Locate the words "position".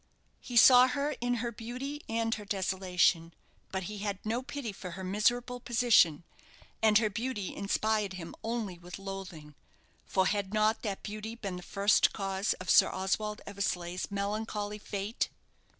5.59-6.23